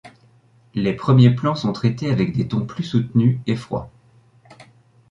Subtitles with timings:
[0.73, 3.91] Le premiers plans sont traités avec des tons plus soutenus et froids.